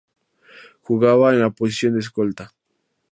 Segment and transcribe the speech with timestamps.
[0.81, 2.55] Jugaba en la posición de escolta.